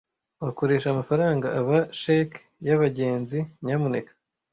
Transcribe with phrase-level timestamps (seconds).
[0.43, 4.11] Wakoresha amafaranga aba cheque yabagenzi, nyamuneka?